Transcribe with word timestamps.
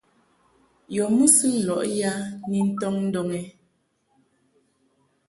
Yɔ 0.95 1.05
mɨsɨŋ 1.17 1.53
lɔʼ 1.67 1.81
ya 1.99 2.11
ni 2.49 2.59
ntɔŋ 2.71 2.95
ndɔŋ 3.07 3.29
ɛ? 3.39 3.41